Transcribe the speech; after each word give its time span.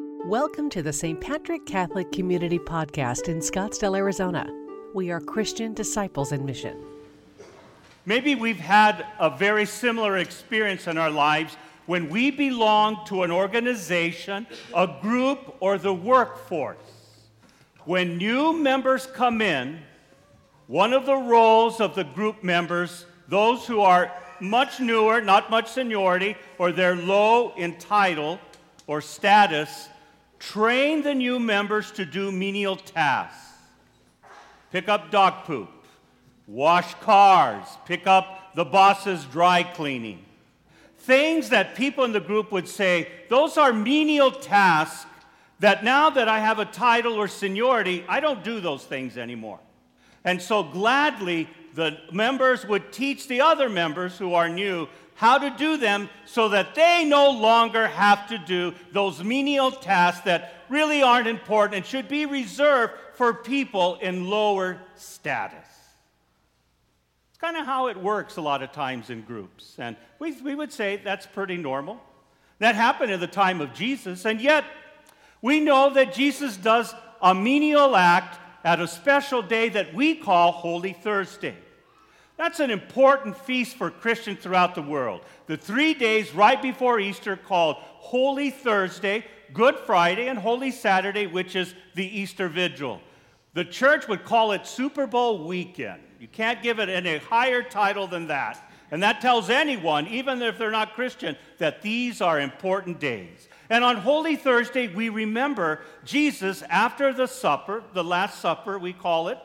Welcome 0.00 0.70
to 0.70 0.82
the 0.82 0.92
St. 0.92 1.20
Patrick 1.20 1.66
Catholic 1.66 2.12
Community 2.12 2.60
Podcast 2.60 3.28
in 3.28 3.40
Scottsdale, 3.40 3.96
Arizona. 3.96 4.46
We 4.94 5.10
are 5.10 5.20
Christian 5.20 5.74
disciples 5.74 6.30
in 6.30 6.46
mission. 6.46 6.84
Maybe 8.06 8.36
we've 8.36 8.60
had 8.60 9.04
a 9.18 9.28
very 9.28 9.66
similar 9.66 10.18
experience 10.18 10.86
in 10.86 10.98
our 10.98 11.10
lives 11.10 11.56
when 11.86 12.08
we 12.10 12.30
belong 12.30 13.04
to 13.06 13.24
an 13.24 13.32
organization, 13.32 14.46
a 14.72 14.86
group, 15.02 15.56
or 15.58 15.78
the 15.78 15.94
workforce. 15.94 16.76
When 17.84 18.18
new 18.18 18.52
members 18.52 19.04
come 19.04 19.42
in, 19.42 19.80
one 20.68 20.92
of 20.92 21.06
the 21.06 21.16
roles 21.16 21.80
of 21.80 21.96
the 21.96 22.04
group 22.04 22.44
members, 22.44 23.04
those 23.26 23.66
who 23.66 23.80
are 23.80 24.12
much 24.40 24.78
newer, 24.78 25.20
not 25.20 25.50
much 25.50 25.68
seniority, 25.68 26.36
or 26.56 26.70
they're 26.70 26.94
low 26.94 27.52
in 27.56 27.76
title 27.78 28.38
or 28.88 29.00
status, 29.00 29.88
train 30.40 31.02
the 31.02 31.14
new 31.14 31.38
members 31.38 31.92
to 31.92 32.04
do 32.04 32.32
menial 32.32 32.74
tasks. 32.74 33.52
Pick 34.72 34.88
up 34.88 35.12
dog 35.12 35.44
poop, 35.44 35.70
wash 36.48 36.94
cars, 36.94 37.64
pick 37.86 38.08
up 38.08 38.54
the 38.54 38.64
boss's 38.64 39.24
dry 39.26 39.62
cleaning. 39.62 40.24
Things 40.98 41.50
that 41.50 41.76
people 41.76 42.04
in 42.04 42.12
the 42.12 42.20
group 42.20 42.50
would 42.50 42.66
say, 42.66 43.08
those 43.28 43.56
are 43.56 43.72
menial 43.72 44.32
tasks 44.32 45.06
that 45.60 45.84
now 45.84 46.10
that 46.10 46.28
I 46.28 46.40
have 46.40 46.58
a 46.58 46.64
title 46.64 47.14
or 47.14 47.28
seniority, 47.28 48.04
I 48.08 48.20
don't 48.20 48.42
do 48.42 48.60
those 48.60 48.84
things 48.84 49.16
anymore. 49.16 49.58
And 50.24 50.40
so 50.40 50.62
gladly, 50.62 51.48
the 51.74 51.98
members 52.12 52.66
would 52.66 52.92
teach 52.92 53.28
the 53.28 53.40
other 53.40 53.68
members 53.68 54.18
who 54.18 54.34
are 54.34 54.48
new 54.48 54.88
how 55.18 55.36
to 55.36 55.50
do 55.50 55.76
them 55.76 56.08
so 56.26 56.48
that 56.50 56.76
they 56.76 57.04
no 57.04 57.32
longer 57.32 57.88
have 57.88 58.28
to 58.28 58.38
do 58.38 58.72
those 58.92 59.22
menial 59.22 59.72
tasks 59.72 60.24
that 60.24 60.54
really 60.68 61.02
aren't 61.02 61.26
important 61.26 61.74
and 61.74 61.84
should 61.84 62.06
be 62.06 62.24
reserved 62.24 62.92
for 63.14 63.34
people 63.34 63.96
in 63.96 64.30
lower 64.30 64.80
status. 64.94 65.66
It's 67.30 67.38
kind 67.40 67.56
of 67.56 67.66
how 67.66 67.88
it 67.88 67.96
works 67.96 68.36
a 68.36 68.40
lot 68.40 68.62
of 68.62 68.70
times 68.70 69.10
in 69.10 69.22
groups. 69.22 69.74
And 69.76 69.96
we, 70.20 70.40
we 70.40 70.54
would 70.54 70.72
say 70.72 71.00
that's 71.02 71.26
pretty 71.26 71.56
normal. 71.56 72.00
That 72.60 72.76
happened 72.76 73.10
in 73.10 73.18
the 73.18 73.26
time 73.26 73.60
of 73.60 73.74
Jesus, 73.74 74.24
and 74.24 74.40
yet 74.40 74.64
we 75.42 75.58
know 75.58 75.92
that 75.94 76.14
Jesus 76.14 76.56
does 76.56 76.94
a 77.20 77.34
menial 77.34 77.96
act 77.96 78.38
at 78.62 78.78
a 78.78 78.86
special 78.86 79.42
day 79.42 79.68
that 79.70 79.92
we 79.92 80.14
call 80.14 80.52
Holy 80.52 80.92
Thursday. 80.92 81.56
That's 82.38 82.60
an 82.60 82.70
important 82.70 83.36
feast 83.36 83.76
for 83.76 83.90
Christians 83.90 84.38
throughout 84.40 84.76
the 84.76 84.82
world. 84.82 85.22
The 85.46 85.56
three 85.56 85.92
days 85.92 86.32
right 86.32 86.62
before 86.62 87.00
Easter, 87.00 87.36
called 87.36 87.76
Holy 87.78 88.50
Thursday, 88.50 89.24
Good 89.52 89.76
Friday, 89.80 90.28
and 90.28 90.38
Holy 90.38 90.70
Saturday, 90.70 91.26
which 91.26 91.56
is 91.56 91.74
the 91.96 92.06
Easter 92.06 92.48
Vigil. 92.48 93.00
The 93.54 93.64
church 93.64 94.06
would 94.06 94.24
call 94.24 94.52
it 94.52 94.68
Super 94.68 95.08
Bowl 95.08 95.46
weekend. 95.48 96.00
You 96.20 96.28
can't 96.28 96.62
give 96.62 96.78
it 96.78 96.88
any 96.88 97.18
higher 97.18 97.62
title 97.62 98.06
than 98.06 98.28
that. 98.28 98.70
And 98.92 99.02
that 99.02 99.20
tells 99.20 99.50
anyone, 99.50 100.06
even 100.06 100.40
if 100.40 100.58
they're 100.58 100.70
not 100.70 100.94
Christian, 100.94 101.36
that 101.58 101.82
these 101.82 102.20
are 102.20 102.38
important 102.38 103.00
days. 103.00 103.48
And 103.68 103.82
on 103.82 103.96
Holy 103.96 104.36
Thursday, 104.36 104.86
we 104.86 105.08
remember 105.08 105.80
Jesus 106.04 106.62
after 106.62 107.12
the 107.12 107.26
supper, 107.26 107.82
the 107.94 108.04
Last 108.04 108.40
Supper, 108.40 108.78
we 108.78 108.92
call 108.92 109.26
it, 109.26 109.38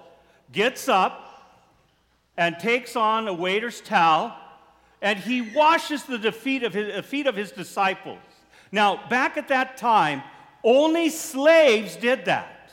gets 0.52 0.88
up 0.88 1.33
and 2.38 2.58
takes 2.60 2.96
on 2.96 3.28
a 3.28 3.34
waiter's 3.34 3.82
towel 3.82 4.36
and 5.04 5.20
he 5.20 5.42
washes 5.42 6.04
the 6.04 6.32
feet 6.32 6.64
of 6.64 6.74
his, 6.74 7.06
feet 7.06 7.28
of 7.28 7.36
his 7.36 7.52
disciples. 7.52 8.20
Now, 8.72 9.08
back 9.10 9.36
at 9.36 9.50
that 9.50 9.76
time, 9.76 10.24
only 10.64 11.10
slaves 11.10 11.98
did 11.98 12.26
that. 12.26 12.72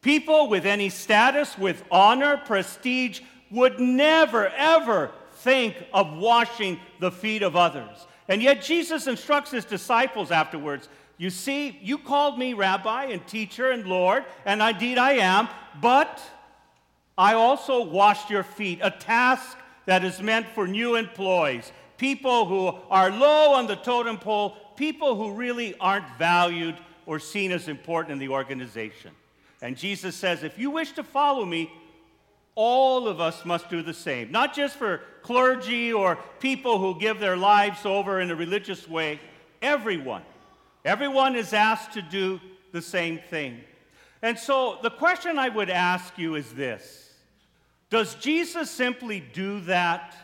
People 0.00 0.48
with 0.48 0.64
any 0.64 0.88
status, 0.88 1.56
with 1.58 1.84
honor, 1.90 2.38
prestige, 2.38 3.20
would 3.50 3.78
never, 3.78 4.48
ever 4.48 5.12
think 5.34 5.76
of 5.92 6.16
washing 6.16 6.80
the 6.98 7.12
feet 7.12 7.42
of 7.42 7.56
others. 7.56 8.06
And 8.26 8.42
yet, 8.42 8.62
Jesus 8.62 9.06
instructs 9.06 9.50
his 9.50 9.66
disciples 9.66 10.30
afterwards 10.30 10.88
You 11.18 11.28
see, 11.28 11.78
you 11.82 11.98
called 11.98 12.38
me 12.38 12.54
rabbi 12.54 13.04
and 13.04 13.24
teacher 13.26 13.70
and 13.70 13.86
Lord, 13.86 14.24
and 14.46 14.62
indeed 14.62 14.96
I 14.96 15.12
am, 15.12 15.48
but 15.80 16.22
I 17.16 17.34
also 17.34 17.84
washed 17.84 18.30
your 18.30 18.42
feet, 18.42 18.80
a 18.82 18.90
task 18.90 19.56
that 19.86 20.04
is 20.04 20.20
meant 20.20 20.46
for 20.48 20.66
new 20.66 20.96
employees, 20.96 21.70
people 21.96 22.46
who 22.46 22.78
are 22.90 23.10
low 23.10 23.54
on 23.54 23.66
the 23.66 23.76
totem 23.76 24.18
pole, 24.18 24.56
people 24.76 25.14
who 25.14 25.32
really 25.32 25.76
aren't 25.78 26.08
valued 26.18 26.76
or 27.06 27.18
seen 27.18 27.52
as 27.52 27.68
important 27.68 28.12
in 28.12 28.18
the 28.18 28.28
organization. 28.28 29.12
And 29.62 29.76
Jesus 29.76 30.16
says, 30.16 30.42
if 30.42 30.58
you 30.58 30.70
wish 30.70 30.92
to 30.92 31.04
follow 31.04 31.44
me, 31.44 31.70
all 32.56 33.08
of 33.08 33.20
us 33.20 33.44
must 33.44 33.68
do 33.68 33.82
the 33.82 33.94
same. 33.94 34.30
Not 34.30 34.54
just 34.54 34.76
for 34.76 35.00
clergy 35.22 35.92
or 35.92 36.18
people 36.40 36.78
who 36.78 36.98
give 36.98 37.20
their 37.20 37.36
lives 37.36 37.84
over 37.84 38.20
in 38.20 38.30
a 38.30 38.36
religious 38.36 38.88
way, 38.88 39.20
everyone. 39.62 40.22
Everyone 40.84 41.34
is 41.34 41.52
asked 41.52 41.92
to 41.92 42.02
do 42.02 42.40
the 42.72 42.82
same 42.82 43.18
thing. 43.18 43.60
And 44.22 44.38
so 44.38 44.78
the 44.82 44.90
question 44.90 45.38
I 45.38 45.48
would 45.48 45.70
ask 45.70 46.18
you 46.18 46.34
is 46.34 46.52
this 46.52 47.03
does 47.94 48.16
Jesus 48.16 48.72
simply 48.72 49.20
do 49.20 49.60
that 49.60 50.16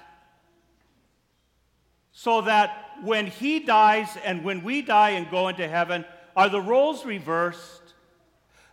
so 2.11 2.41
that 2.41 2.97
when 3.05 3.29
he 3.29 3.61
dies 3.61 4.09
and 4.25 4.43
when 4.43 4.65
we 4.65 4.83
die 4.83 5.11
and 5.11 5.31
go 5.31 5.47
into 5.47 5.69
heaven, 5.69 6.05
are 6.35 6.49
the 6.49 6.61
roles 6.61 7.07
reversed? 7.07 7.95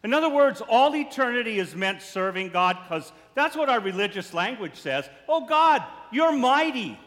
In 0.03 0.15
other 0.15 0.29
words, 0.29 0.63
all 0.67 0.95
eternity 0.95 1.59
is 1.59 1.75
meant 1.75 2.01
serving 2.01 2.49
God 2.49 2.75
because 2.81 3.11
that's 3.35 3.55
what 3.55 3.69
our 3.69 3.79
religious 3.79 4.33
language 4.33 4.73
says. 4.73 5.07
Oh, 5.29 5.45
God, 5.45 5.83
you're 6.11 6.35
mighty. 6.35 6.99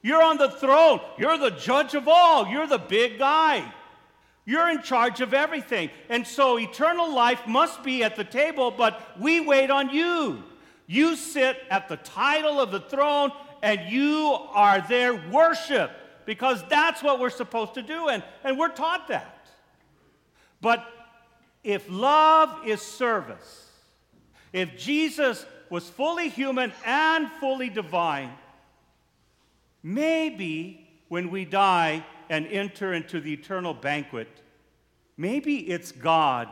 You're 0.00 0.22
on 0.22 0.38
the 0.38 0.48
throne. 0.48 1.00
You're 1.18 1.36
the 1.36 1.50
judge 1.50 1.94
of 1.94 2.08
all. 2.08 2.48
You're 2.48 2.66
the 2.66 2.78
big 2.78 3.18
guy. 3.18 3.70
You're 4.46 4.70
in 4.70 4.80
charge 4.80 5.20
of 5.20 5.34
everything. 5.34 5.90
And 6.08 6.26
so 6.26 6.58
eternal 6.58 7.14
life 7.14 7.46
must 7.46 7.82
be 7.82 8.02
at 8.02 8.16
the 8.16 8.24
table, 8.24 8.70
but 8.70 9.20
we 9.20 9.40
wait 9.40 9.70
on 9.70 9.90
you. 9.90 10.42
You 10.86 11.16
sit 11.16 11.58
at 11.70 11.88
the 11.88 11.96
title 11.96 12.60
of 12.60 12.70
the 12.70 12.80
throne 12.80 13.32
and 13.62 13.80
you 13.90 14.36
are 14.50 14.84
there 14.88 15.14
worship 15.30 15.90
because 16.26 16.62
that's 16.68 17.02
what 17.02 17.20
we're 17.20 17.30
supposed 17.30 17.74
to 17.74 17.82
do, 17.82 18.08
and, 18.08 18.22
and 18.42 18.58
we're 18.58 18.68
taught 18.68 19.08
that. 19.08 19.46
But 20.60 20.86
if 21.62 21.86
love 21.88 22.66
is 22.66 22.80
service, 22.80 23.70
if 24.52 24.76
Jesus 24.78 25.44
was 25.70 25.88
fully 25.88 26.28
human 26.28 26.72
and 26.84 27.30
fully 27.40 27.68
divine, 27.68 28.32
maybe 29.82 30.88
when 31.08 31.30
we 31.30 31.44
die 31.44 32.04
and 32.30 32.46
enter 32.46 32.92
into 32.92 33.20
the 33.20 33.32
eternal 33.32 33.74
banquet, 33.74 34.28
maybe 35.16 35.56
it's 35.56 35.92
God 35.92 36.48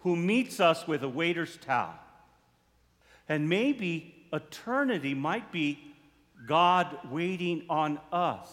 who 0.00 0.16
meets 0.16 0.60
us 0.60 0.86
with 0.86 1.02
a 1.02 1.08
waiter's 1.08 1.56
towel 1.58 1.94
and 3.28 3.48
maybe 3.48 4.14
eternity 4.32 5.14
might 5.14 5.50
be 5.52 5.78
God 6.46 6.98
waiting 7.10 7.64
on 7.68 7.98
us 8.12 8.48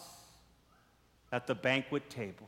at 1.32 1.48
the 1.48 1.56
banquet 1.56 2.10
table. 2.10 2.48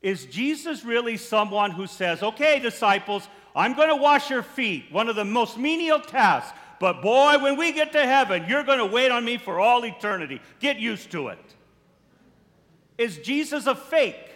Is 0.00 0.26
Jesus 0.26 0.84
really 0.84 1.16
someone 1.16 1.70
who 1.70 1.86
says, 1.86 2.22
okay, 2.22 2.58
disciples, 2.58 3.28
I'm 3.54 3.74
going 3.74 3.88
to 3.88 3.96
wash 3.96 4.30
your 4.30 4.42
feet, 4.42 4.86
one 4.90 5.08
of 5.08 5.16
the 5.16 5.24
most 5.24 5.58
menial 5.58 6.00
tasks, 6.00 6.58
but 6.80 7.00
boy, 7.00 7.38
when 7.38 7.56
we 7.56 7.70
get 7.72 7.92
to 7.92 8.04
heaven, 8.04 8.44
you're 8.48 8.64
going 8.64 8.80
to 8.80 8.86
wait 8.86 9.12
on 9.12 9.24
me 9.24 9.38
for 9.38 9.60
all 9.60 9.84
eternity. 9.84 10.40
Get 10.58 10.78
used 10.80 11.12
to 11.12 11.28
it. 11.28 11.38
Is 12.98 13.18
Jesus 13.18 13.66
a 13.66 13.76
fake? 13.76 14.30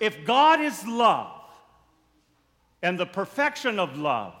If 0.00 0.24
God 0.24 0.60
is 0.60 0.86
love 0.86 1.42
and 2.82 2.98
the 2.98 3.06
perfection 3.06 3.78
of 3.78 3.98
love, 3.98 4.34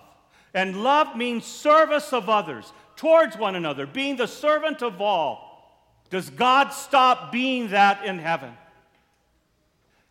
and 0.54 0.82
love 0.82 1.16
means 1.16 1.44
service 1.44 2.12
of 2.12 2.30
others 2.30 2.72
towards 2.96 3.36
one 3.36 3.56
another, 3.56 3.86
being 3.86 4.16
the 4.16 4.28
servant 4.28 4.82
of 4.82 5.00
all. 5.00 5.50
Does 6.10 6.30
God 6.30 6.70
stop 6.70 7.32
being 7.32 7.68
that 7.68 8.04
in 8.04 8.20
heaven? 8.20 8.56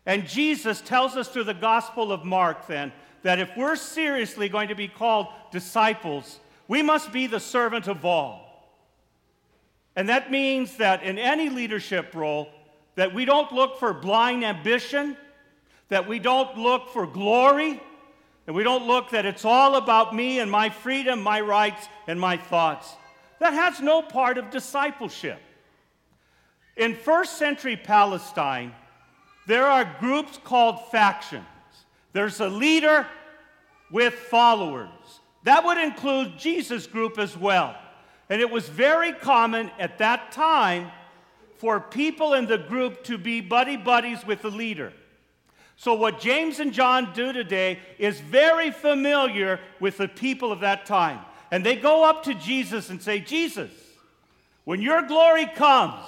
And 0.06 0.28
Jesus 0.28 0.82
tells 0.82 1.16
us 1.16 1.28
through 1.28 1.44
the 1.44 1.54
Gospel 1.54 2.12
of 2.12 2.24
Mark 2.24 2.66
then 2.66 2.92
that 3.22 3.38
if 3.38 3.56
we're 3.56 3.76
seriously 3.76 4.50
going 4.50 4.68
to 4.68 4.74
be 4.74 4.86
called 4.86 5.28
disciples, 5.50 6.38
we 6.68 6.82
must 6.82 7.10
be 7.10 7.26
the 7.26 7.40
servant 7.40 7.88
of 7.88 8.04
all. 8.04 8.44
And 9.96 10.08
that 10.10 10.30
means 10.30 10.76
that 10.76 11.02
in 11.02 11.18
any 11.18 11.48
leadership 11.48 12.14
role, 12.14 12.48
that 12.96 13.14
we 13.14 13.24
don't 13.24 13.50
look 13.50 13.78
for 13.78 13.94
blind 13.94 14.44
ambition, 14.44 15.16
that 15.88 16.06
we 16.06 16.18
don't 16.18 16.58
look 16.58 16.90
for 16.90 17.06
glory, 17.06 17.80
and 18.46 18.54
we 18.54 18.62
don't 18.62 18.86
look 18.86 19.10
that 19.10 19.24
it's 19.24 19.44
all 19.44 19.76
about 19.76 20.14
me 20.14 20.38
and 20.38 20.50
my 20.50 20.68
freedom, 20.68 21.22
my 21.22 21.40
rights, 21.40 21.88
and 22.06 22.20
my 22.20 22.36
thoughts. 22.36 22.94
That 23.40 23.54
has 23.54 23.80
no 23.80 24.02
part 24.02 24.38
of 24.38 24.50
discipleship. 24.50 25.40
In 26.76 26.94
first 26.94 27.38
century 27.38 27.76
Palestine, 27.76 28.74
there 29.46 29.66
are 29.66 29.96
groups 30.00 30.38
called 30.42 30.90
factions. 30.90 31.44
There's 32.12 32.40
a 32.40 32.48
leader 32.48 33.06
with 33.90 34.14
followers. 34.14 34.88
That 35.44 35.64
would 35.64 35.78
include 35.78 36.38
Jesus' 36.38 36.86
group 36.86 37.18
as 37.18 37.36
well. 37.36 37.76
And 38.28 38.40
it 38.40 38.50
was 38.50 38.68
very 38.68 39.12
common 39.12 39.70
at 39.78 39.98
that 39.98 40.32
time 40.32 40.90
for 41.56 41.80
people 41.80 42.34
in 42.34 42.46
the 42.46 42.58
group 42.58 43.04
to 43.04 43.18
be 43.18 43.40
buddy 43.40 43.76
buddies 43.76 44.24
with 44.26 44.42
the 44.42 44.50
leader. 44.50 44.92
So, 45.76 45.94
what 45.94 46.20
James 46.20 46.60
and 46.60 46.72
John 46.72 47.12
do 47.14 47.32
today 47.32 47.80
is 47.98 48.20
very 48.20 48.70
familiar 48.70 49.60
with 49.80 49.98
the 49.98 50.08
people 50.08 50.52
of 50.52 50.60
that 50.60 50.86
time. 50.86 51.20
And 51.50 51.64
they 51.64 51.76
go 51.76 52.04
up 52.04 52.24
to 52.24 52.34
Jesus 52.34 52.90
and 52.90 53.02
say, 53.02 53.20
Jesus, 53.20 53.70
when 54.64 54.80
your 54.80 55.02
glory 55.02 55.46
comes 55.46 56.04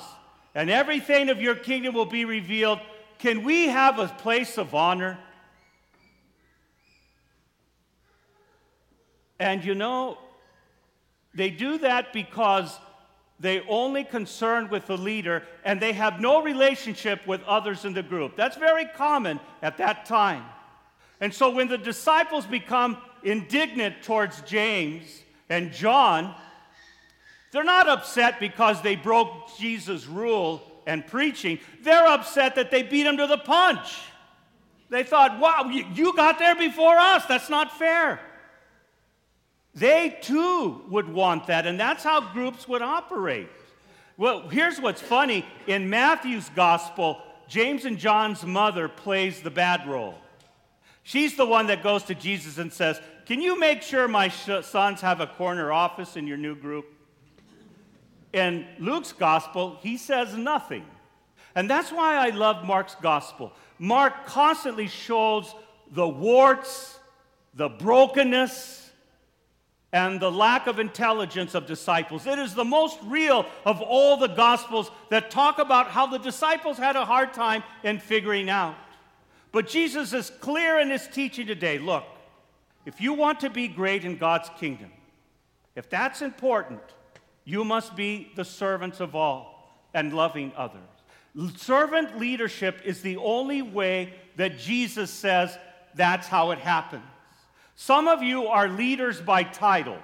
and 0.55 0.71
everything 0.71 1.29
of 1.29 1.41
your 1.41 1.55
kingdom 1.55 1.95
will 1.95 2.07
be 2.07 2.25
revealed, 2.25 2.81
can 3.19 3.45
we 3.45 3.69
have 3.69 3.99
a 3.99 4.09
place 4.09 4.57
of 4.59 4.75
honor? 4.75 5.19
And 9.39 9.65
you 9.65 9.75
know, 9.75 10.19
they 11.35 11.51
do 11.51 11.79
that 11.79 12.13
because 12.13 12.77
they 13.39 13.61
only 13.69 14.03
concerned 14.05 14.71
with 14.71 14.87
the 14.87 14.97
leader 14.97 15.43
and 15.65 15.81
they 15.81 15.93
have 15.93 16.21
no 16.21 16.43
relationship 16.43 17.27
with 17.27 17.43
others 17.45 17.85
in 17.85 17.93
the 17.93 18.03
group. 18.03 18.37
That's 18.37 18.57
very 18.57 18.87
common 18.87 19.41
at 19.63 19.77
that 19.79 20.07
time. 20.07 20.45
And 21.21 21.33
so 21.33 21.51
when 21.51 21.69
the 21.69 21.79
disciples 21.79 22.47
become 22.47 22.99
indignant 23.23 24.03
towards 24.03 24.41
James 24.43 25.23
and 25.49 25.73
John, 25.73 26.35
they're 27.53 27.65
not 27.65 27.89
upset 27.89 28.41
because 28.41 28.83
they 28.83 28.97
broke 28.97 29.57
Jesus' 29.59 30.07
rule 30.07 30.63
and 30.87 31.07
preaching. 31.07 31.59
They're 31.83 32.07
upset 32.07 32.55
that 32.57 32.71
they 32.71 32.83
beat 32.83 33.07
him 33.07 33.17
to 33.19 33.27
the 33.27 33.39
punch. 33.39 33.99
They 34.89 35.03
thought, 35.03 35.41
wow, 35.41 35.69
you 35.69 36.15
got 36.15 36.39
there 36.39 36.55
before 36.55 36.97
us. 36.97 37.27
That's 37.27 37.51
not 37.51 37.77
fair. 37.77 38.21
They 39.77 40.17
too 40.23 40.83
would 40.89 41.13
want 41.13 41.49
that, 41.49 41.67
and 41.67 41.79
that's 41.79 42.03
how 42.03 42.33
groups 42.33 42.67
would 42.67 42.81
operate. 42.81 43.51
Well, 44.17 44.49
here's 44.49 44.81
what's 44.81 45.03
funny 45.03 45.45
in 45.67 45.91
Matthew's 45.91 46.49
gospel, 46.57 47.21
James 47.47 47.85
and 47.85 47.99
John's 47.99 48.43
mother 48.45 48.89
plays 48.89 49.43
the 49.43 49.51
bad 49.51 49.87
role. 49.87 50.15
She's 51.03 51.37
the 51.37 51.45
one 51.45 51.67
that 51.67 51.83
goes 51.83 52.05
to 52.05 52.15
Jesus 52.15 52.57
and 52.57 52.73
says, 52.73 52.99
Can 53.27 53.43
you 53.43 53.61
make 53.61 53.83
sure 53.83 54.09
my 54.09 54.29
sons 54.29 55.03
have 55.03 55.21
a 55.21 55.27
corner 55.27 55.71
office 55.71 56.17
in 56.17 56.27
your 56.27 56.39
new 56.39 56.57
group? 56.57 56.87
In 58.33 58.67
Luke's 58.79 59.13
gospel, 59.13 59.79
he 59.83 59.99
says 59.99 60.35
nothing. 60.35 60.87
And 61.55 61.69
that's 61.69 61.93
why 61.93 62.17
I 62.17 62.31
love 62.31 62.65
Mark's 62.65 62.95
gospel. 62.97 63.53
Mark 63.79 64.27
constantly 64.27 64.89
shows 64.89 65.55
the 65.93 66.09
warts, 66.09 66.99
the 67.55 67.69
brokenness, 67.69 68.86
and 69.97 70.21
the 70.21 70.31
lack 70.31 70.67
of 70.67 70.79
intelligence 70.79 71.55
of 71.55 71.65
disciples. 71.65 72.27
It 72.27 72.39
is 72.39 72.53
the 72.53 72.67
most 72.67 72.99
real 73.05 73.47
of 73.65 73.81
all 73.81 74.19
the 74.19 74.27
gospels 74.27 74.91
that 75.09 75.31
talk 75.31 75.59
about 75.59 75.89
how 75.89 76.07
the 76.07 76.19
disciples 76.19 76.77
had 76.77 76.97
a 76.97 77.07
hard 77.07 77.33
time 77.33 77.63
in 77.83 77.99
figuring 77.99 78.51
out. 78.51 78.77
But 79.53 79.67
Jesus 79.67 80.13
is 80.13 80.29
clear 80.29 80.79
in 80.81 80.91
his 80.91 81.09
teaching 81.09 81.47
today. 81.47 81.79
Look, 81.79 82.05
if 82.85 83.01
you 83.01 83.15
want 83.15 83.41
to 83.41 83.49
be 83.49 83.69
great 83.69 84.05
in 84.05 84.19
God's 84.19 84.51
kingdom, 84.61 84.93
if 85.75 85.89
that's 85.89 86.21
important, 86.21 86.83
you 87.47 87.65
must 87.65 87.97
be 87.97 88.31
the 88.37 88.45
servants 88.45 89.01
of 89.01 89.15
all 89.15 89.81
and 89.95 90.13
loving 90.13 90.53
others. 90.59 90.83
Servant 91.57 92.19
leadership 92.19 92.83
is 92.85 93.01
the 93.01 93.17
only 93.17 93.63
way 93.63 94.13
that 94.37 94.59
Jesus 94.59 95.11
says 95.11 95.57
that's 95.95 96.29
how 96.29 96.51
it 96.51 96.59
happens. 96.59 97.03
Some 97.77 98.09
of 98.09 98.23
you 98.23 98.47
are 98.47 98.69
leaders 98.69 99.21
by 99.21 99.43
title. 99.43 99.99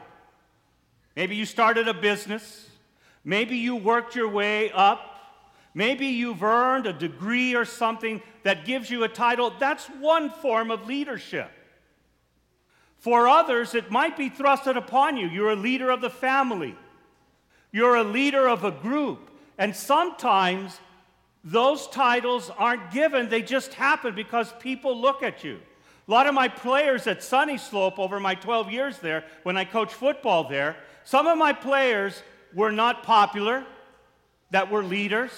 Maybe 1.16 1.36
you 1.36 1.46
started 1.46 1.88
a 1.88 1.94
business. 1.94 2.68
Maybe 3.24 3.56
you 3.56 3.76
worked 3.76 4.14
your 4.14 4.28
way 4.28 4.70
up. 4.70 5.08
Maybe 5.74 6.08
you've 6.08 6.42
earned 6.42 6.86
a 6.86 6.92
degree 6.92 7.54
or 7.54 7.64
something 7.64 8.20
that 8.42 8.66
gives 8.66 8.90
you 8.90 9.04
a 9.04 9.08
title. 9.08 9.54
That's 9.58 9.86
one 9.86 10.28
form 10.28 10.70
of 10.70 10.86
leadership. 10.86 11.50
For 12.98 13.26
others, 13.26 13.74
it 13.74 13.90
might 13.90 14.18
be 14.18 14.28
thrusted 14.28 14.76
upon 14.76 15.16
you. 15.16 15.28
You're 15.28 15.52
a 15.52 15.56
leader 15.56 15.90
of 15.90 16.02
the 16.02 16.10
family, 16.10 16.76
you're 17.72 17.96
a 17.96 18.04
leader 18.04 18.46
of 18.48 18.64
a 18.64 18.70
group. 18.70 19.30
And 19.58 19.74
sometimes 19.74 20.78
those 21.42 21.86
titles 21.88 22.50
aren't 22.58 22.90
given, 22.90 23.28
they 23.28 23.42
just 23.42 23.74
happen 23.74 24.14
because 24.14 24.52
people 24.60 25.00
look 25.00 25.22
at 25.22 25.42
you. 25.42 25.58
A 26.12 26.20
lot 26.20 26.26
of 26.26 26.34
my 26.34 26.48
players 26.48 27.06
at 27.06 27.20
Sunnyslope 27.20 27.98
over 27.98 28.20
my 28.20 28.34
12 28.34 28.70
years 28.70 28.98
there, 28.98 29.24
when 29.44 29.56
I 29.56 29.64
coached 29.64 29.94
football 29.94 30.46
there, 30.46 30.76
some 31.04 31.26
of 31.26 31.38
my 31.38 31.54
players 31.54 32.22
were 32.52 32.70
not 32.70 33.02
popular, 33.02 33.64
that 34.50 34.70
were 34.70 34.84
leaders. 34.84 35.30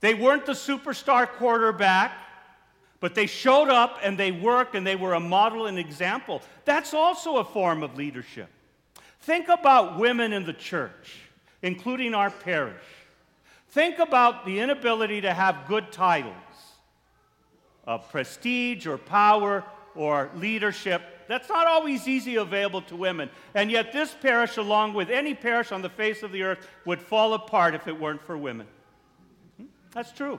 They 0.00 0.12
weren't 0.12 0.44
the 0.44 0.54
superstar 0.54 1.28
quarterback, 1.28 2.18
but 2.98 3.14
they 3.14 3.26
showed 3.26 3.68
up 3.68 4.00
and 4.02 4.18
they 4.18 4.32
worked 4.32 4.74
and 4.74 4.84
they 4.84 4.96
were 4.96 5.14
a 5.14 5.20
model 5.20 5.66
and 5.66 5.78
example. 5.78 6.42
That's 6.64 6.92
also 6.92 7.36
a 7.36 7.44
form 7.44 7.84
of 7.84 7.96
leadership. 7.96 8.48
Think 9.20 9.46
about 9.46 10.00
women 10.00 10.32
in 10.32 10.44
the 10.44 10.52
church, 10.52 11.20
including 11.62 12.12
our 12.12 12.32
parish. 12.32 12.82
Think 13.68 14.00
about 14.00 14.46
the 14.46 14.58
inability 14.58 15.20
to 15.20 15.32
have 15.32 15.68
good 15.68 15.92
titles 15.92 16.34
of 17.84 18.10
prestige 18.10 18.84
or 18.88 18.98
power 18.98 19.64
or 19.96 20.30
leadership. 20.36 21.02
That's 21.28 21.48
not 21.48 21.66
always 21.66 22.06
easy 22.06 22.36
available 22.36 22.82
to 22.82 22.96
women. 22.96 23.30
And 23.54 23.70
yet, 23.70 23.92
this 23.92 24.14
parish, 24.14 24.56
along 24.56 24.94
with 24.94 25.10
any 25.10 25.34
parish 25.34 25.72
on 25.72 25.82
the 25.82 25.88
face 25.88 26.22
of 26.22 26.32
the 26.32 26.42
earth, 26.42 26.68
would 26.84 27.00
fall 27.00 27.34
apart 27.34 27.74
if 27.74 27.88
it 27.88 27.98
weren't 27.98 28.22
for 28.22 28.38
women. 28.38 28.66
Hmm? 29.56 29.66
That's 29.92 30.12
true. 30.12 30.38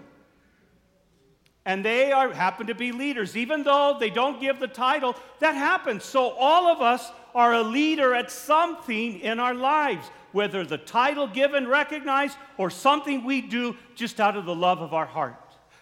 And 1.65 1.83
they 1.83 2.13
are, 2.13 2.31
happen 2.31 2.68
to 2.68 2.75
be 2.75 2.94
leaders. 2.94 3.36
Even 3.36 3.63
though 3.63 3.98
they 4.00 4.09
don't 4.09 4.39
give 4.39 4.59
the 4.59 4.69
title, 4.69 5.15
that 5.39 5.56
happens. 5.56 6.06
So, 6.06 6.30
all 6.30 6.68
of 6.68 6.81
us 6.81 7.12
are 7.36 7.53
a 7.53 7.62
leader 7.62 8.15
at 8.15 8.31
something 8.31 9.19
in 9.19 9.39
our 9.39 9.53
lives, 9.53 10.10
whether 10.31 10.65
the 10.65 10.77
title 10.77 11.27
given, 11.27 11.68
recognized, 11.68 12.38
or 12.57 12.69
something 12.69 13.25
we 13.25 13.42
do 13.42 13.75
just 13.95 14.21
out 14.21 14.38
of 14.38 14.45
the 14.45 14.56
love 14.56 14.81
of 14.81 14.94
our 14.94 15.06
heart. 15.06 15.36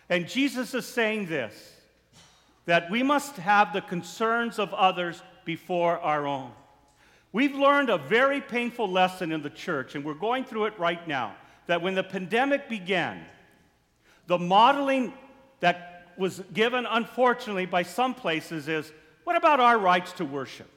And 0.10 0.28
Jesus 0.28 0.74
is 0.74 0.86
saying 0.86 1.28
this 1.28 1.75
that 2.66 2.90
we 2.90 3.04
must 3.04 3.38
have 3.38 3.74
the 3.74 3.82
concerns 3.82 4.60
of 4.60 4.74
others 4.74 5.22
before 5.46 6.00
our 6.00 6.26
own. 6.26 6.52
We've 7.32 7.56
learned 7.56 7.90
a 7.90 7.98
very 7.98 8.42
painful 8.42 8.90
lesson 8.90 9.32
in 9.32 9.42
the 9.42 9.50
church, 9.50 9.96
and 9.96 10.06
we're 10.06 10.14
going 10.14 10.46
through 10.46 10.66
it 10.66 10.80
right 10.80 11.06
now. 11.08 11.36
That 11.68 11.82
when 11.82 11.96
the 11.96 12.04
pandemic 12.04 12.70
began, 12.70 13.26
the 14.28 14.38
modeling 14.38 15.14
that 15.60 16.08
was 16.18 16.42
given, 16.54 16.86
unfortunately, 16.86 17.66
by 17.66 17.84
some 17.84 18.14
places 18.14 18.68
is 18.68 18.92
what 19.24 19.36
about 19.36 19.60
our 19.60 19.78
rights 19.78 20.14
to 20.14 20.26
worship? 20.26 20.70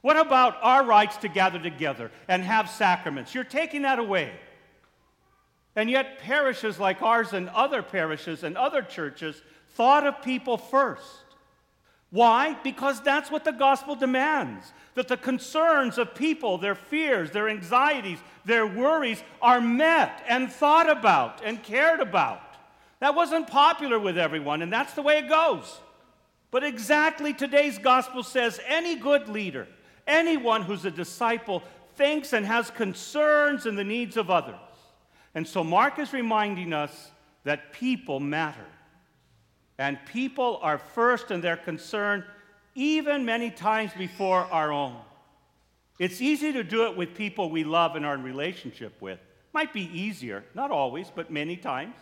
What 0.00 0.16
about 0.16 0.56
our 0.62 0.84
rights 0.84 1.16
to 1.18 1.28
gather 1.28 1.58
together 1.58 2.10
and 2.28 2.42
have 2.42 2.70
sacraments? 2.70 3.34
You're 3.34 3.44
taking 3.44 3.82
that 3.82 3.98
away. 3.98 4.32
And 5.74 5.90
yet, 5.90 6.20
parishes 6.20 6.78
like 6.78 7.02
ours 7.02 7.32
and 7.32 7.48
other 7.50 7.82
parishes 7.82 8.44
and 8.44 8.56
other 8.56 8.82
churches 8.82 9.42
thought 9.76 10.06
of 10.06 10.22
people 10.22 10.58
first. 10.58 11.24
Why? 12.10 12.56
Because 12.62 13.00
that's 13.02 13.30
what 13.30 13.44
the 13.44 13.52
gospel 13.52 13.94
demands 13.94 14.72
that 14.96 15.08
the 15.08 15.16
concerns 15.16 15.98
of 15.98 16.14
people, 16.14 16.56
their 16.56 16.74
fears, 16.74 17.30
their 17.30 17.50
anxieties, 17.50 18.18
their 18.46 18.66
worries 18.66 19.22
are 19.42 19.60
met 19.60 20.24
and 20.26 20.50
thought 20.50 20.88
about 20.90 21.42
and 21.44 21.62
cared 21.62 22.00
about. 22.00 22.40
That 23.00 23.14
wasn't 23.14 23.46
popular 23.46 23.98
with 23.98 24.16
everyone, 24.16 24.62
and 24.62 24.72
that's 24.72 24.94
the 24.94 25.02
way 25.02 25.18
it 25.18 25.28
goes. 25.28 25.80
But 26.50 26.64
exactly 26.64 27.34
today's 27.34 27.76
gospel 27.76 28.22
says 28.22 28.58
any 28.66 28.96
good 28.96 29.28
leader, 29.28 29.68
anyone 30.06 30.62
who's 30.62 30.86
a 30.86 30.90
disciple, 30.90 31.62
thinks 31.96 32.32
and 32.32 32.46
has 32.46 32.70
concerns 32.70 33.66
in 33.66 33.76
the 33.76 33.84
needs 33.84 34.16
of 34.16 34.30
others. 34.30 34.56
And 35.34 35.46
so 35.46 35.62
Mark 35.62 35.98
is 35.98 36.14
reminding 36.14 36.72
us 36.72 37.10
that 37.44 37.74
people 37.74 38.18
matter. 38.18 38.64
And 39.78 39.98
people 40.06 40.58
are 40.62 40.78
first 40.78 41.30
in 41.30 41.40
their 41.40 41.56
concern, 41.56 42.24
even 42.74 43.24
many 43.24 43.50
times 43.50 43.92
before 43.96 44.40
our 44.50 44.72
own. 44.72 44.96
It's 45.98 46.20
easy 46.20 46.52
to 46.52 46.62
do 46.62 46.86
it 46.86 46.96
with 46.96 47.14
people 47.14 47.50
we 47.50 47.64
love 47.64 47.96
and 47.96 48.04
are 48.04 48.14
in 48.14 48.22
relationship 48.22 49.00
with. 49.00 49.18
Might 49.52 49.72
be 49.72 49.88
easier, 49.98 50.44
not 50.54 50.70
always, 50.70 51.10
but 51.14 51.30
many 51.30 51.56
times. 51.56 51.96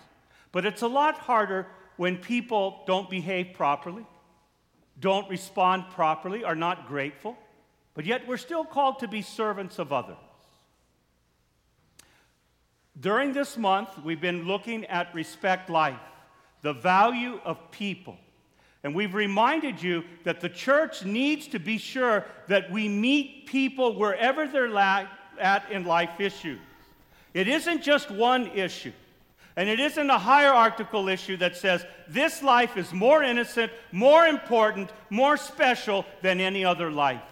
But 0.51 0.65
it's 0.67 0.83
a 0.83 0.89
lot 0.89 1.17
harder 1.19 1.67
when 1.97 2.17
people 2.19 2.83
don't 2.87 3.09
behave 3.09 3.55
properly, 3.55 4.05
don't 4.99 5.29
respond 5.31 5.85
properly, 5.91 6.43
are 6.45 6.57
not 6.57 6.89
grateful. 6.89 7.37
But 7.95 8.05
yet 8.05 8.27
we're 8.27 8.37
still 8.37 8.65
called 8.65 8.99
to 9.01 9.09
be 9.09 9.23
servants 9.23 9.79
of 9.79 9.93
others. 9.93 10.17
During 12.99 13.33
this 13.33 13.57
month, 13.57 13.91
we've 14.05 14.21
been 14.21 14.47
looking 14.47 14.85
at 14.87 15.15
Respect 15.15 15.71
Life, 15.71 15.99
the 16.65 16.73
value 16.73 17.39
of 17.45 17.71
people. 17.71 18.17
And 18.83 18.95
we've 18.95 19.15
reminded 19.15 19.83
you 19.83 20.03
that 20.25 20.41
the 20.41 20.49
church 20.49 21.05
needs 21.05 21.47
to 21.49 21.59
be 21.59 21.77
sure 21.77 22.25
that 22.49 22.71
we 22.71 22.89
meet 22.89 23.47
people 23.47 23.95
wherever 23.97 24.49
they're 24.49 24.71
la- 24.71 25.07
at 25.39 25.71
in 25.71 25.85
life 25.85 26.21
issues. 26.21 26.59
It 27.35 27.49
isn't 27.49 27.83
just 27.83 28.11
one 28.11 28.47
issue. 28.49 28.93
And 29.57 29.69
it 29.69 29.79
isn't 29.79 30.09
a 30.09 30.19
hierarchical 30.19 31.09
issue 31.09 31.37
that 31.37 31.57
says 31.57 31.85
this 32.09 32.43
life 32.43 32.79
is 32.79 32.93
more 32.95 33.23
innocent, 33.23 33.71
more 33.93 34.27
important, 34.27 34.91
more 35.11 35.37
special 35.37 36.07
than 36.23 36.41
any 36.41 36.65
other 36.65 36.91
life. 36.91 37.23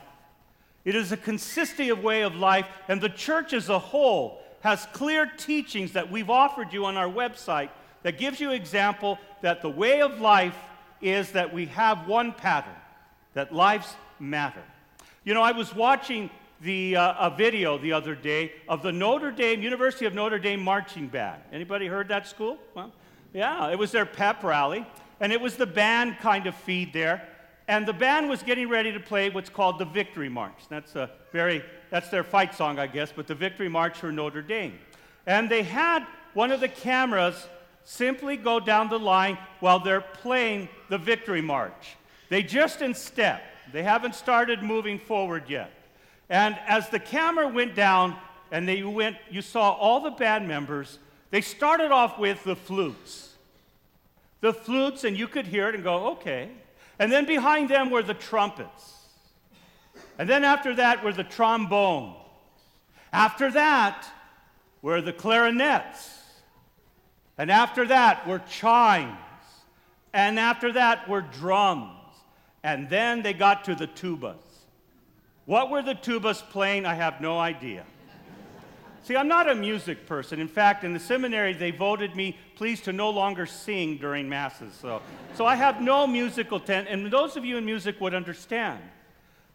It 0.85 0.95
is 0.95 1.11
a 1.11 1.17
consistent 1.17 2.03
way 2.03 2.21
of 2.21 2.37
life, 2.37 2.67
and 2.87 3.01
the 3.01 3.09
church 3.09 3.55
as 3.55 3.71
a 3.71 3.79
whole 3.79 4.43
has 4.61 4.87
clear 4.93 5.31
teachings 5.39 5.93
that 5.93 6.11
we've 6.11 6.31
offered 6.31 6.73
you 6.73 6.85
on 6.85 6.97
our 6.97 7.09
website 7.09 7.71
that 8.03 8.19
gives 8.19 8.41
you 8.41 8.51
example 8.51 9.19
that 9.41 9.63
the 9.63 9.71
way 9.71 10.01
of 10.01 10.21
life 10.21 10.57
is 11.01 11.33
that 11.33 11.53
we 11.53 11.67
have 11.67 12.07
one 12.07 12.33
pattern, 12.33 12.75
that 13.35 13.55
lives 13.55 13.95
matter. 14.19 14.63
You 15.25 15.35
know, 15.35 15.43
I 15.43 15.53
was 15.53 15.75
watching 15.75 16.31
the, 16.61 16.97
uh, 16.97 17.29
a 17.29 17.37
video 17.37 17.79
the 17.79 17.93
other 17.93 18.15
day 18.15 18.53
of 18.69 18.83
the 18.83 18.93
Notre 18.93 19.33
Dame, 19.33 19.63
University 19.63 20.05
of 20.05 20.15
Notre 20.15 20.39
Dame 20.39 20.63
marching 20.63 21.09
band. 21.09 21.43
Anybody 21.53 21.87
heard 21.87 22.09
that 22.09 22.27
school? 22.27 22.59
Well, 22.75 22.93
yeah, 23.33 23.71
it 23.71 23.79
was 23.79 23.91
their 23.91 24.07
pep 24.07 24.45
rally, 24.45 24.87
and 25.21 25.33
it 25.33 25.41
was 25.41 25.57
the 25.57 25.67
band 25.67 26.19
kind 26.19 26.47
of 26.47 26.55
feed 26.55 26.93
there. 26.93 27.27
And 27.69 27.87
the 27.87 27.93
band 27.93 28.29
was 28.29 28.43
getting 28.43 28.69
ready 28.69 28.93
to 28.93 29.01
play 29.01 29.31
what's 29.31 29.49
called 29.49 29.79
the 29.79 29.85
Victory 29.85 30.29
March. 30.29 30.59
That's 30.69 30.95
a 30.95 31.11
very, 31.33 31.65
that's 31.91 32.09
their 32.11 32.25
fight 32.25 32.55
song, 32.55 32.79
I 32.79 32.87
guess, 32.87 33.13
but 33.15 33.27
the 33.27 33.35
Victory 33.35 33.69
March 33.69 33.97
for 33.99 34.13
Notre 34.13 34.43
Dame. 34.43 34.79
And 35.27 35.49
they 35.49 35.63
had 35.63 36.05
one 36.35 36.51
of 36.51 36.61
the 36.61 36.69
cameras 36.69 37.47
simply 37.85 38.37
go 38.37 38.61
down 38.61 38.89
the 38.89 38.99
line 38.99 39.39
while 39.61 39.81
they're 39.81 40.01
playing 40.01 40.69
the 40.89 40.99
Victory 40.99 41.43
March. 41.43 41.97
They 42.29 42.43
just 42.43 42.83
in 42.83 42.95
step. 42.95 43.43
They 43.73 43.83
haven't 43.83 44.15
started 44.15 44.63
moving 44.63 44.99
forward 44.99 45.45
yet. 45.49 45.71
And 46.29 46.57
as 46.67 46.89
the 46.89 46.99
camera 46.99 47.49
went 47.49 47.75
down 47.75 48.17
and 48.51 48.67
they 48.67 48.83
went, 48.83 49.17
you 49.31 49.43
saw 49.43 49.73
all 49.73 50.01
the 50.01 50.11
band 50.11 50.49
members, 50.49 50.99
they 51.31 51.41
started 51.41 51.91
off 51.91 52.19
with 52.19 52.43
the 52.45 52.57
flutes. 52.57 53.31
The 54.41 54.53
flutes, 54.53 55.05
and 55.05 55.17
you 55.17 55.29
could 55.29 55.47
hear 55.47 55.69
it 55.69 55.75
and 55.75 55.85
go, 55.85 56.09
okay. 56.13 56.51
And 56.99 57.11
then 57.11 57.27
behind 57.27 57.69
them 57.69 57.91
were 57.91 58.03
the 58.03 58.15
trumpets. 58.15 59.07
And 60.19 60.29
then 60.29 60.45
after 60.45 60.75
that 60.77 61.03
were 61.05 61.13
the 61.13 61.25
trombones. 61.25 62.17
After 63.13 63.51
that 63.53 64.07
were 64.81 65.01
the 65.01 65.13
clarinets. 65.13 66.22
And 67.39 67.51
after 67.51 67.87
that 67.87 68.27
were 68.27 68.41
chimes. 68.41 69.19
And 70.13 70.39
after 70.39 70.73
that 70.73 71.09
were 71.09 71.23
drums. 71.23 71.99
And 72.63 72.89
then 72.89 73.23
they 73.23 73.33
got 73.33 73.65
to 73.65 73.75
the 73.75 73.87
tubas. 73.87 74.37
What 75.47 75.71
were 75.71 75.83
the 75.83 75.95
tubas 75.95 76.41
playing? 76.51 76.87
I 76.87 76.95
have 76.95 77.21
no 77.21 77.39
idea. 77.39 77.85
See, 79.03 79.17
I'm 79.17 79.27
not 79.27 79.51
a 79.51 79.55
music 79.55 80.07
person. 80.07 80.41
In 80.41 80.47
fact, 80.47 80.85
in 80.85 80.93
the 80.93 81.01
seminary, 81.01 81.55
they 81.55 81.73
voted 81.73 82.15
me 82.15 82.37
pleased 82.55 82.85
to 82.85 82.93
no 82.93 83.11
longer 83.11 83.47
sing 83.47 83.97
during 83.97 84.29
masses. 84.29 84.73
So, 84.81 85.03
so 85.35 85.45
I 85.45 85.57
have 85.57 85.81
no 85.81 86.07
musical 86.07 86.61
talent. 86.61 86.89
And 86.89 87.11
those 87.11 87.37
of 87.37 87.45
you 87.45 87.57
in 87.57 87.65
music 87.65 88.01
would 88.01 88.15
understand 88.15 88.81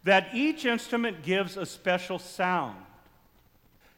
that 0.04 0.28
each 0.34 0.66
instrument 0.66 1.22
gives 1.22 1.56
a 1.56 1.64
special 1.64 2.18
sound. 2.18 2.76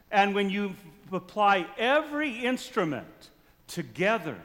And 0.09 0.33
when 0.33 0.49
you 0.49 0.75
apply 1.11 1.67
every 1.77 2.31
instrument 2.45 3.30
together, 3.71 4.37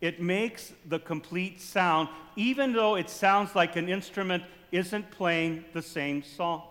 it 0.00 0.20
makes 0.20 0.72
the 0.86 0.98
complete 0.98 1.60
sound, 1.60 2.08
even 2.36 2.72
though 2.72 2.94
it 2.94 3.08
sounds 3.08 3.54
like 3.54 3.76
an 3.76 3.88
instrument 3.88 4.42
isn't 4.70 5.10
playing 5.10 5.64
the 5.72 5.82
same 5.82 6.22
song. 6.22 6.62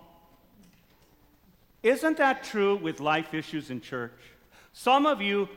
Isn't 1.82 2.16
that 2.18 2.44
true 2.44 2.76
with 2.76 3.00
life 3.00 3.34
issues 3.34 3.70
in 3.70 3.80
church? 3.80 4.12
Some 4.72 5.04
of 5.04 5.20
you 5.20 5.48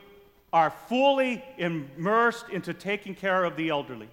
are 0.52 0.70
fully 0.88 1.44
immersed 1.56 2.48
into 2.50 2.74
taking 2.74 3.14
care 3.14 3.44
of 3.44 3.56
the 3.56 3.68
elderly. 3.68 4.08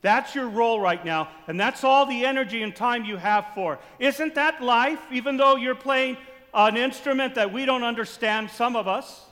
That's 0.00 0.34
your 0.34 0.48
role 0.48 0.80
right 0.80 1.04
now, 1.04 1.28
and 1.48 1.58
that's 1.58 1.82
all 1.82 2.06
the 2.06 2.24
energy 2.24 2.62
and 2.62 2.74
time 2.74 3.04
you 3.04 3.16
have 3.16 3.46
for. 3.54 3.78
Isn't 3.98 4.36
that 4.36 4.62
life, 4.62 5.00
even 5.10 5.36
though 5.36 5.56
you're 5.56 5.74
playing 5.74 6.16
an 6.54 6.76
instrument 6.76 7.34
that 7.34 7.52
we 7.52 7.64
don't 7.64 7.82
understand, 7.82 8.50
some 8.50 8.76
of 8.76 8.86
us? 8.86 9.27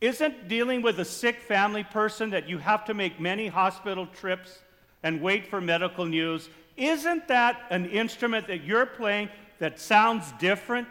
Isn't 0.00 0.48
dealing 0.48 0.80
with 0.80 0.98
a 0.98 1.04
sick 1.04 1.40
family 1.40 1.84
person 1.84 2.30
that 2.30 2.48
you 2.48 2.58
have 2.58 2.86
to 2.86 2.94
make 2.94 3.20
many 3.20 3.48
hospital 3.48 4.06
trips 4.06 4.58
and 5.02 5.20
wait 5.20 5.46
for 5.46 5.60
medical 5.60 6.06
news. 6.06 6.48
Isn't 6.76 7.28
that 7.28 7.60
an 7.70 7.86
instrument 7.86 8.46
that 8.46 8.64
you're 8.64 8.86
playing 8.86 9.28
that 9.58 9.78
sounds 9.78 10.32
different? 10.32 10.88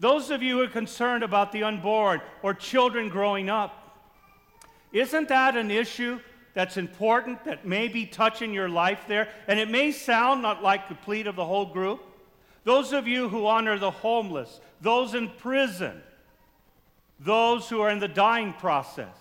Those 0.00 0.30
of 0.30 0.42
you 0.42 0.58
who 0.58 0.64
are 0.64 0.68
concerned 0.68 1.22
about 1.22 1.52
the 1.52 1.62
unborn 1.62 2.20
or 2.42 2.54
children 2.54 3.08
growing 3.08 3.48
up, 3.50 3.98
isn't 4.92 5.28
that 5.28 5.56
an 5.56 5.70
issue 5.70 6.20
that's 6.54 6.76
important 6.76 7.44
that 7.44 7.66
may 7.66 7.88
be 7.88 8.06
touching 8.06 8.52
your 8.52 8.68
life 8.68 9.04
there? 9.08 9.28
And 9.46 9.58
it 9.58 9.68
may 9.70 9.92
sound 9.92 10.40
not 10.40 10.62
like 10.62 10.88
the 10.88 10.94
plea 10.94 11.22
of 11.22 11.36
the 11.36 11.44
whole 11.44 11.66
group. 11.66 12.02
Those 12.64 12.92
of 12.92 13.06
you 13.06 13.28
who 13.28 13.46
honor 13.46 13.78
the 13.78 13.90
homeless, 13.90 14.60
those 14.80 15.14
in 15.14 15.28
prison, 15.28 16.00
those 17.24 17.68
who 17.68 17.80
are 17.80 17.90
in 17.90 17.98
the 17.98 18.08
dying 18.08 18.52
process, 18.52 19.16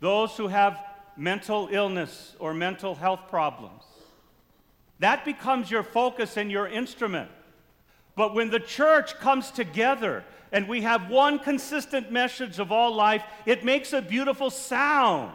those 0.00 0.36
who 0.36 0.48
have 0.48 0.82
mental 1.16 1.68
illness 1.70 2.34
or 2.38 2.54
mental 2.54 2.94
health 2.94 3.20
problems. 3.28 3.82
That 4.98 5.24
becomes 5.24 5.70
your 5.70 5.82
focus 5.82 6.36
and 6.36 6.50
your 6.50 6.66
instrument. 6.66 7.30
But 8.16 8.34
when 8.34 8.50
the 8.50 8.60
church 8.60 9.14
comes 9.18 9.50
together 9.50 10.24
and 10.52 10.68
we 10.68 10.82
have 10.82 11.10
one 11.10 11.38
consistent 11.38 12.10
message 12.10 12.58
of 12.58 12.72
all 12.72 12.94
life, 12.94 13.22
it 13.44 13.64
makes 13.64 13.92
a 13.92 14.00
beautiful 14.00 14.50
sound. 14.50 15.32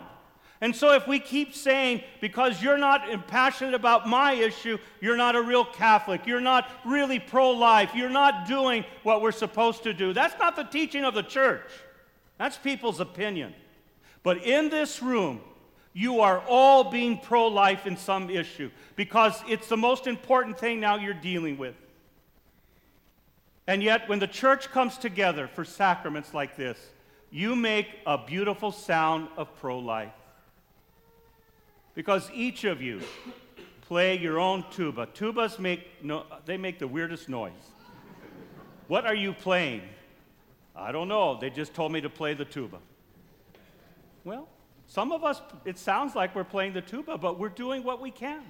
And 0.62 0.75
so, 0.75 0.94
if 0.94 1.08
we 1.08 1.20
keep 1.20 1.56
saying, 1.56 2.04
because 2.20 2.62
you're 2.62 2.78
not 2.78 3.28
passionate 3.28 3.74
about 3.74 4.10
my 4.10 4.34
issue, 4.34 4.78
you're 5.00 5.16
not 5.16 5.38
a 5.38 5.42
real 5.42 5.63
Catholic, 5.63 6.28
you're 6.28 6.42
not 6.42 6.70
really 6.86 7.18
pro 7.18 7.51
life, 7.51 7.92
you're 7.96 8.10
not 8.10 8.46
doing 8.46 8.84
what 9.04 9.22
we're 9.22 9.32
supposed 9.32 9.84
to 9.84 9.94
do, 9.94 10.12
that's 10.12 10.38
not 10.38 10.58
the 10.58 10.63
teaching 10.63 11.06
of 11.06 11.13
the 11.13 11.24
church. 11.24 11.70
That's 12.38 12.58
people's 12.58 13.00
opinion. 13.00 13.54
But 14.22 14.44
in 14.44 14.70
this 14.70 15.01
room, 15.01 15.42
you 15.94 16.22
are 16.22 16.44
all 16.48 16.92
being 16.92 17.20
pro 17.20 17.48
life 17.48 17.86
in 17.86 17.96
some 17.96 18.30
issue 18.30 18.70
because 18.96 19.42
it's 19.48 19.68
the 19.68 19.78
most 19.78 20.08
important 20.08 20.60
thing 20.60 20.80
now 20.80 20.98
you're 20.98 21.13
dealing 21.13 21.58
with. 21.58 21.75
And 23.66 23.82
yet, 23.84 24.10
when 24.10 24.20
the 24.20 24.28
church 24.28 24.72
comes 24.72 24.98
together 24.98 25.48
for 25.48 25.63
sacraments 25.63 26.34
like 26.34 26.58
this, 26.58 26.80
you 27.32 27.56
make 27.56 27.88
a 28.06 28.18
beautiful 28.18 28.72
sound 28.72 29.28
of 29.38 29.56
pro 29.60 29.78
life. 29.80 30.12
Because 31.96 32.29
each 32.34 32.63
of 32.63 32.81
you 32.81 33.01
play 33.81 34.17
your 34.17 34.39
own 34.39 34.63
tuba. 34.72 35.08
Tubas 35.08 35.60
make, 35.60 36.03
no, 36.03 36.25
they 36.46 36.58
make 36.58 36.79
the 36.79 36.88
weirdest 36.88 37.27
noise. 37.27 37.51
what 38.88 39.05
are 39.05 39.15
you 39.15 39.34
playing? 39.34 39.81
I 40.75 40.91
don't 40.91 41.08
know. 41.08 41.38
They 41.39 41.50
just 41.50 41.74
told 41.74 41.91
me 41.91 42.01
to 42.01 42.10
play 42.10 42.34
the 42.34 42.46
tuba. 42.46 42.77
Well, 44.24 44.48
some 44.88 45.12
of 45.12 45.24
us, 45.24 45.41
it 45.65 45.77
sounds 45.77 46.15
like 46.15 46.36
we're 46.36 46.43
playing 46.43 46.74
the 46.74 46.81
tuba, 46.81 47.17
but 47.17 47.39
we're 47.39 47.50
doing 47.50 47.84
what 47.84 48.01
we 48.01 48.12
can. 48.12 48.43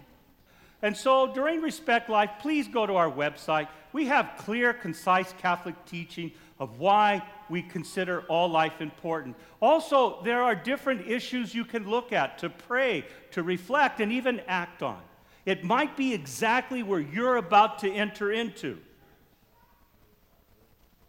And 0.81 0.95
so 0.95 1.33
during 1.33 1.61
Respect 1.61 2.09
Life, 2.09 2.31
please 2.39 2.67
go 2.67 2.85
to 2.85 2.95
our 2.95 3.11
website. 3.11 3.67
We 3.91 4.05
have 4.05 4.33
clear, 4.37 4.73
concise 4.73 5.33
Catholic 5.39 5.75
teaching 5.85 6.31
of 6.59 6.79
why 6.79 7.23
we 7.49 7.61
consider 7.61 8.21
all 8.23 8.49
life 8.49 8.81
important. 8.81 9.35
Also, 9.61 10.21
there 10.23 10.41
are 10.41 10.55
different 10.55 11.07
issues 11.07 11.55
you 11.55 11.65
can 11.65 11.89
look 11.89 12.13
at 12.13 12.37
to 12.39 12.49
pray, 12.49 13.05
to 13.31 13.43
reflect, 13.43 13.99
and 13.99 14.11
even 14.11 14.41
act 14.47 14.83
on. 14.83 15.01
It 15.45 15.63
might 15.63 15.97
be 15.97 16.13
exactly 16.13 16.83
where 16.83 16.99
you're 16.99 17.37
about 17.37 17.79
to 17.79 17.91
enter 17.91 18.31
into. 18.31 18.77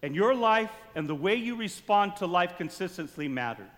And 0.02 0.14
your 0.14 0.34
life 0.34 0.70
and 0.94 1.08
the 1.08 1.14
way 1.14 1.34
you 1.34 1.56
respond 1.56 2.16
to 2.16 2.26
life 2.26 2.56
consistently 2.56 3.28
matters. 3.28 3.68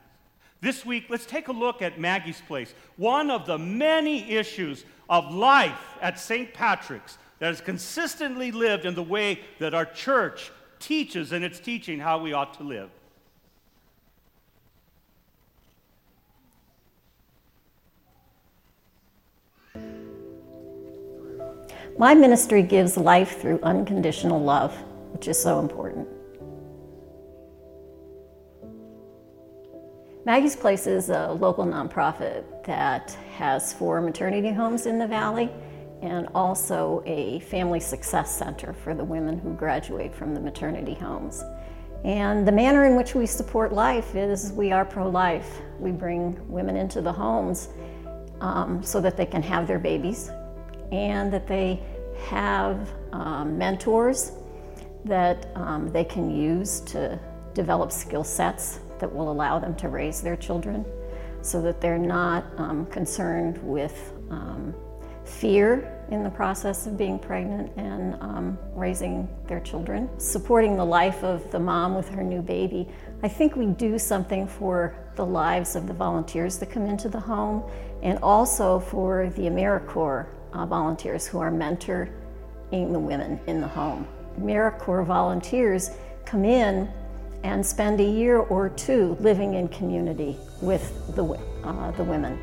This 0.63 0.87
week, 0.87 1.07
let's 1.09 1.27
take 1.27 1.49
a 1.49 1.53
look 1.53 1.83
at 1.83 1.99
Maggie's 1.99 2.41
Place, 2.47 2.73
one 2.97 3.33
of 3.33 3.47
the 3.47 3.59
many 3.59 4.31
issues 4.31 4.85
of 5.11 5.35
life 5.35 5.97
at 6.01 6.21
St. 6.21 6.55
Patrick's 6.55 7.19
that 7.41 7.53
is 7.53 7.61
consistently 7.61 8.53
lived 8.53 8.87
in 8.87 8.95
the 8.95 9.03
way 9.03 9.41
that 9.59 9.75
our 9.75 9.85
church 9.85 10.53
teaches 10.79 11.33
in 11.33 11.43
its 11.43 11.59
teaching 11.59 11.99
how 11.99 12.17
we 12.19 12.33
ought 12.33 12.55
to 12.55 12.63
live. 12.63 12.91
My 21.99 22.15
ministry 22.15 22.63
gives 22.63 22.97
life 22.97 23.41
through 23.41 23.59
unconditional 23.65 24.41
love, 24.41 24.73
which 25.11 25.27
is 25.27 25.43
so 25.43 25.59
important. 25.59 26.07
Maggie's 30.25 30.55
Place 30.55 30.87
is 30.87 31.09
a 31.11 31.33
local 31.33 31.65
nonprofit 31.67 32.45
that 32.65 33.11
has 33.37 33.73
four 33.73 34.01
maternity 34.01 34.53
homes 34.53 34.87
in 34.87 34.97
the 34.97 35.07
valley 35.07 35.51
and 36.01 36.29
also 36.33 37.03
a 37.07 37.41
family 37.41 37.81
success 37.81 38.31
center 38.39 38.73
for 38.73 38.95
the 38.95 39.03
women 39.03 39.37
who 39.37 39.53
graduate 39.55 40.15
from 40.15 40.33
the 40.33 40.39
maternity 40.39 40.95
homes. 40.95 41.43
And 42.05 42.47
the 42.47 42.53
manner 42.53 42.85
in 42.85 42.95
which 42.95 43.17
we 43.17 43.27
support 43.27 43.73
life 43.73 44.15
is 44.15 44.53
we 44.53 44.71
are 44.71 44.85
pro 44.85 45.09
life. 45.09 45.61
We 45.81 45.91
bring 45.91 46.39
women 46.49 46.77
into 46.77 47.01
the 47.01 47.13
homes 47.13 47.71
um, 48.41 48.81
so 48.81 49.01
that 49.01 49.17
they 49.17 49.27
can 49.27 49.43
have 49.43 49.67
their 49.67 49.81
babies 49.81 50.31
and 50.93 51.33
that 51.33 51.49
they 51.49 51.83
have 52.27 52.89
um, 53.11 53.59
mentors 53.59 54.31
that 55.05 55.49
um, 55.57 55.89
they 55.89 56.05
can 56.05 56.31
use 56.31 56.79
to 56.83 57.19
develop 57.55 57.91
skill 57.91 58.23
sets 58.23 58.79
that 59.03 59.13
will 59.13 59.31
allow 59.31 59.59
them 59.59 59.75
to 59.75 59.89
raise 59.89 60.23
their 60.23 60.37
children 60.37 60.87
so 61.43 61.61
that 61.61 61.81
they're 61.81 61.99
not 61.99 62.47
um, 62.57 62.87
concerned 62.87 63.59
with 63.59 64.13
um, 64.31 64.73
fear 65.25 65.99
in 66.11 66.23
the 66.23 66.31
process 66.31 66.87
of 66.87 66.97
being 66.97 67.19
pregnant 67.19 67.73
and 67.77 68.15
um, 68.23 68.57
raising 68.75 69.29
their 69.49 69.59
children. 69.59 70.09
Supporting 70.21 70.77
the 70.77 70.85
life 70.85 71.25
of 71.25 71.51
the 71.51 71.59
mom 71.59 71.97
with 71.97 72.09
her 72.11 72.23
new 72.23 72.43
baby, 72.43 72.89
I 73.25 73.29
think 73.29 73.57
we 73.57 73.67
do 73.67 73.99
something 73.99 74.47
for 74.47 74.95
the 75.17 75.27
lives 75.27 75.75
of 75.75 75.89
the 75.89 75.95
volunteers 75.95 76.59
that 76.59 76.71
come 76.71 76.87
into 76.87 77.09
the 77.09 77.21
home 77.21 77.69
and 78.03 78.21
also 78.21 78.79
for 78.79 79.31
the 79.31 79.43
AmeriCorps 79.43 80.29
uh, 80.53 80.65
volunteers 80.67 81.27
who 81.27 81.41
are 81.41 81.51
mentoring 81.51 82.13
the 82.71 82.99
women 82.99 83.41
in 83.49 83.61
the 83.61 83.67
home. 83.67 84.07
AmeriCorps 84.39 85.07
volunteers 85.07 85.91
come 86.25 86.45
in 86.45 86.89
and 87.45 87.65
spend 87.65 88.01
a 88.01 88.05
year 88.05 88.39
or 88.39 88.69
two 88.69 89.17
living 89.21 89.55
in 89.55 89.69
community 89.69 90.37
with 90.61 91.15
the, 91.15 91.25
uh, 91.65 91.91
the 91.93 92.05
women. 92.05 92.39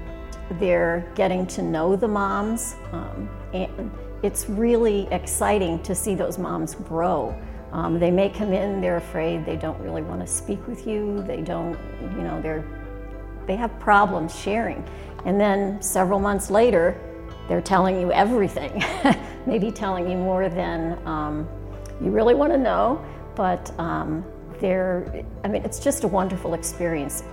They're 0.60 1.10
getting 1.16 1.46
to 1.48 1.62
know 1.62 1.96
the 1.96 2.08
moms, 2.08 2.76
um, 2.92 3.30
and 3.54 3.92
it's 4.24 4.50
really 4.50 5.08
exciting 5.12 5.82
to 5.84 5.96
see 5.96 6.16
those 6.16 6.38
moms 6.38 6.76
grow. 6.76 7.40
Um, 7.72 8.00
they 8.00 8.12
may 8.12 8.30
come 8.30 8.52
in, 8.52 8.82
they're 8.82 8.98
afraid, 8.98 9.46
they 9.46 9.56
don't 9.56 9.80
really 9.80 10.02
want 10.02 10.22
to 10.22 10.28
speak 10.28 10.66
with 10.68 10.88
you, 10.88 11.22
they 11.24 11.42
don't, 11.42 11.78
you 12.02 12.24
know, 12.24 12.42
they're, 12.42 12.66
they 13.46 13.56
have 13.56 13.80
problems 13.80 14.38
sharing. 14.38 14.84
And 15.26 15.40
then 15.40 15.82
several 15.82 16.20
months 16.20 16.50
later, 16.50 17.00
they're 17.48 17.62
telling 17.62 18.00
you 18.00 18.12
everything, 18.12 18.84
maybe 19.46 19.72
telling 19.72 20.10
you 20.10 20.18
more 20.18 20.50
than 20.50 20.98
um, 21.08 21.48
you 22.02 22.12
really 22.12 22.34
want 22.34 22.52
to 22.54 22.58
know, 22.58 23.04
but 23.36 23.72
um, 23.80 24.24
they're, 24.60 25.26
I 25.44 25.48
mean, 25.48 25.64
it's 25.64 25.80
just 25.80 26.04
a 26.04 26.08
wonderful 26.08 26.54
experience. 26.54 27.24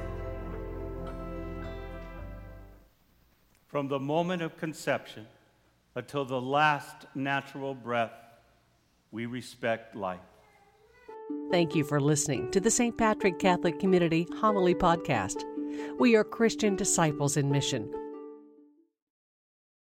From 3.66 3.88
the 3.88 3.98
moment 3.98 4.42
of 4.42 4.56
conception 4.56 5.26
until 5.94 6.24
the 6.24 6.40
last 6.40 7.06
natural 7.14 7.74
breath, 7.74 8.12
we 9.10 9.26
respect 9.26 9.96
life. 9.96 10.20
Thank 11.50 11.74
you 11.74 11.84
for 11.84 12.00
listening 12.00 12.50
to 12.52 12.60
the 12.60 12.70
St. 12.70 12.96
Patrick 12.96 13.38
Catholic 13.38 13.78
Community 13.80 14.26
Homily 14.40 14.74
Podcast. 14.74 15.42
We 15.98 16.16
are 16.16 16.24
Christian 16.24 16.76
disciples 16.76 17.36
in 17.36 17.50
mission 17.50 17.92